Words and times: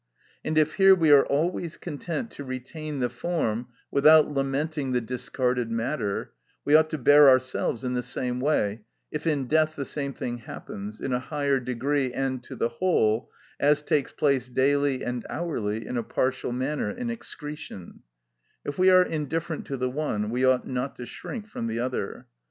And 0.43 0.57
if 0.57 0.77
here 0.77 0.95
we 0.95 1.11
are 1.11 1.27
always 1.27 1.77
content 1.77 2.31
to 2.31 2.43
retain 2.43 3.01
the 3.01 3.07
form 3.09 3.67
without 3.91 4.31
lamenting 4.31 4.93
the 4.93 4.99
discarded 4.99 5.69
matter, 5.69 6.33
we 6.65 6.73
ought 6.73 6.89
to 6.89 6.97
bear 6.97 7.29
ourselves 7.29 7.83
in 7.83 7.93
the 7.93 8.01
same 8.01 8.39
way 8.39 8.81
if 9.11 9.27
in 9.27 9.45
death 9.45 9.75
the 9.75 9.85
same 9.85 10.11
thing 10.13 10.39
happens, 10.39 10.99
in 10.99 11.13
a 11.13 11.19
higher 11.19 11.59
degree 11.59 12.11
and 12.13 12.41
to 12.45 12.55
the 12.55 12.69
whole, 12.69 13.29
as 13.59 13.83
takes 13.83 14.11
place 14.11 14.49
daily 14.49 15.03
and 15.05 15.23
hourly 15.29 15.85
in 15.85 15.97
a 15.97 16.03
partial 16.03 16.51
manner 16.51 16.89
in 16.89 17.11
excretion: 17.11 17.99
if 18.65 18.79
we 18.79 18.89
are 18.89 19.05
indifferent 19.05 19.67
to 19.67 19.77
the 19.77 19.87
one, 19.91 20.31
we 20.31 20.43
ought 20.43 20.65
not 20.67 20.95
to 20.95 21.05
shrink 21.05 21.45
from 21.47 21.67
the 21.67 21.79
other. 21.79 22.25